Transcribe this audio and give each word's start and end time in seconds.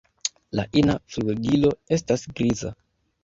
La 0.59 0.63
ina 0.81 0.95
flugilo 1.15 1.71
estas 1.97 2.25
griza. 2.41 2.73